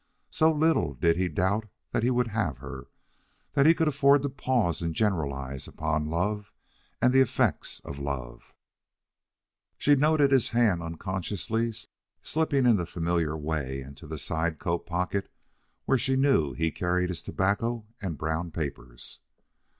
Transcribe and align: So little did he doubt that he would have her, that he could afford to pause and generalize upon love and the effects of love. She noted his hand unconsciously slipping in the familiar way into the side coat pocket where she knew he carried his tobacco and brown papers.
So 0.31 0.51
little 0.51 0.95
did 0.95 1.15
he 1.17 1.27
doubt 1.29 1.67
that 1.91 2.01
he 2.01 2.09
would 2.09 2.29
have 2.29 2.57
her, 2.57 2.87
that 3.53 3.67
he 3.67 3.75
could 3.75 3.87
afford 3.87 4.23
to 4.23 4.29
pause 4.29 4.81
and 4.81 4.95
generalize 4.95 5.67
upon 5.67 6.07
love 6.07 6.51
and 6.99 7.13
the 7.13 7.21
effects 7.21 7.81
of 7.81 7.99
love. 7.99 8.51
She 9.77 9.95
noted 9.95 10.31
his 10.31 10.49
hand 10.49 10.81
unconsciously 10.81 11.71
slipping 12.23 12.65
in 12.65 12.77
the 12.77 12.87
familiar 12.87 13.37
way 13.37 13.81
into 13.81 14.07
the 14.07 14.17
side 14.17 14.57
coat 14.57 14.87
pocket 14.87 15.31
where 15.85 15.99
she 15.99 16.15
knew 16.15 16.53
he 16.53 16.71
carried 16.71 17.09
his 17.09 17.21
tobacco 17.21 17.85
and 18.01 18.17
brown 18.17 18.49
papers. 18.49 19.19